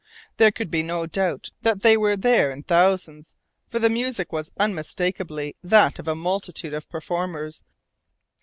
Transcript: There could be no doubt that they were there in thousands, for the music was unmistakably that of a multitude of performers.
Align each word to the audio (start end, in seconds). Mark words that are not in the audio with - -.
There 0.37 0.49
could 0.51 0.71
be 0.71 0.81
no 0.81 1.05
doubt 1.05 1.51
that 1.61 1.83
they 1.83 1.95
were 1.95 2.17
there 2.17 2.49
in 2.49 2.63
thousands, 2.63 3.35
for 3.67 3.77
the 3.77 3.87
music 3.87 4.31
was 4.31 4.51
unmistakably 4.59 5.55
that 5.61 5.99
of 5.99 6.07
a 6.07 6.15
multitude 6.15 6.73
of 6.73 6.89
performers. 6.89 7.61